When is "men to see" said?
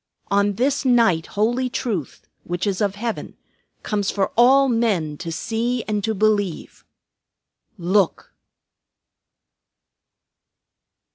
4.67-5.83